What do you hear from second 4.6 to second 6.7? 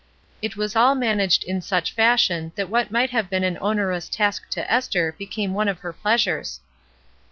Esther became one of her pleasures.